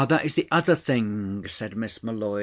[0.05, 2.39] That is the other thing!" said Miss M'Leod.